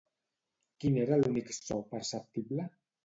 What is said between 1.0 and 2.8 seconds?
era l'únic so perceptible?